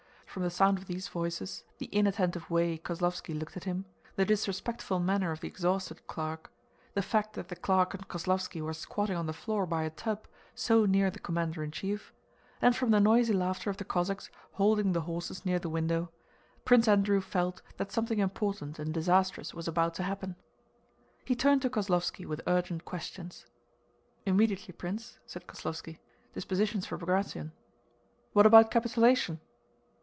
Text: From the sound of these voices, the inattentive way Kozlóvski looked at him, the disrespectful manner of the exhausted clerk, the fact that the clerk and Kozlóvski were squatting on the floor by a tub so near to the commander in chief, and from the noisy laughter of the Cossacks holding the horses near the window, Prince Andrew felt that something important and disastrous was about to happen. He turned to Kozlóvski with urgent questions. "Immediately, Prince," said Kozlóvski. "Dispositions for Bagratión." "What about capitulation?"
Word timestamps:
From 0.25 0.43
the 0.43 0.49
sound 0.49 0.77
of 0.77 0.85
these 0.85 1.09
voices, 1.09 1.65
the 1.77 1.87
inattentive 1.87 2.49
way 2.49 2.77
Kozlóvski 2.77 3.37
looked 3.37 3.57
at 3.57 3.65
him, 3.65 3.83
the 4.15 4.23
disrespectful 4.23 4.97
manner 4.97 5.31
of 5.33 5.41
the 5.41 5.47
exhausted 5.49 6.07
clerk, 6.07 6.49
the 6.93 7.01
fact 7.01 7.33
that 7.33 7.49
the 7.49 7.55
clerk 7.57 7.93
and 7.93 8.07
Kozlóvski 8.07 8.61
were 8.61 8.71
squatting 8.73 9.17
on 9.17 9.25
the 9.25 9.33
floor 9.33 9.65
by 9.65 9.83
a 9.83 9.89
tub 9.89 10.29
so 10.55 10.85
near 10.85 11.07
to 11.09 11.15
the 11.15 11.19
commander 11.19 11.61
in 11.65 11.71
chief, 11.71 12.13
and 12.61 12.77
from 12.77 12.91
the 12.91 13.01
noisy 13.01 13.33
laughter 13.33 13.69
of 13.69 13.75
the 13.75 13.83
Cossacks 13.83 14.29
holding 14.53 14.93
the 14.93 15.01
horses 15.01 15.45
near 15.45 15.59
the 15.59 15.67
window, 15.67 16.09
Prince 16.63 16.87
Andrew 16.87 17.19
felt 17.19 17.61
that 17.75 17.91
something 17.91 18.19
important 18.19 18.79
and 18.79 18.93
disastrous 18.93 19.53
was 19.53 19.67
about 19.67 19.93
to 19.95 20.03
happen. 20.03 20.37
He 21.25 21.35
turned 21.35 21.61
to 21.63 21.69
Kozlóvski 21.69 22.25
with 22.25 22.39
urgent 22.47 22.85
questions. 22.85 23.47
"Immediately, 24.25 24.75
Prince," 24.75 25.19
said 25.25 25.45
Kozlóvski. 25.45 25.97
"Dispositions 26.33 26.85
for 26.85 26.97
Bagratión." 26.97 27.51
"What 28.31 28.45
about 28.45 28.71
capitulation?" 28.71 29.41